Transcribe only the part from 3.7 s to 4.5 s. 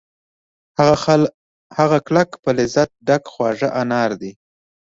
انار دي